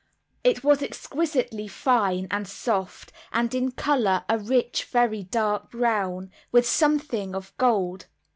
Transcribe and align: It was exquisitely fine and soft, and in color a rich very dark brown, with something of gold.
It 0.43 0.63
was 0.63 0.81
exquisitely 0.81 1.67
fine 1.67 2.27
and 2.31 2.47
soft, 2.47 3.11
and 3.31 3.53
in 3.53 3.71
color 3.71 4.25
a 4.27 4.39
rich 4.39 4.85
very 4.85 5.21
dark 5.21 5.69
brown, 5.69 6.31
with 6.51 6.65
something 6.67 7.35
of 7.35 7.55
gold. 7.59 8.07